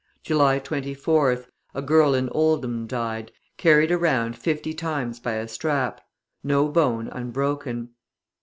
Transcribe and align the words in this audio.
July 0.23 0.59
24th, 0.59 1.45
a 1.75 1.81
girl 1.83 2.15
in 2.15 2.27
Oldham 2.29 2.87
died, 2.87 3.31
carried 3.57 3.91
around 3.91 4.35
fifty 4.35 4.73
times 4.73 5.19
by 5.19 5.33
a 5.33 5.47
strap; 5.47 6.01
no 6.43 6.67
bone 6.67 7.07
unbroken. 7.09 7.89